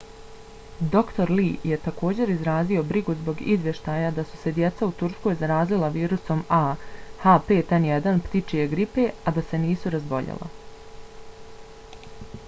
[0.93, 1.27] dr.
[1.39, 6.41] lee je također izrazio brigu zbog izvještaja da su se djeca u turskoj zarazila virusom
[6.61, 6.75] a
[7.25, 10.51] h5n1 ptičije gripe a da se nisu razboljela